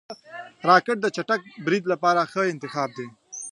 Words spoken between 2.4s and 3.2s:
انتخاب دی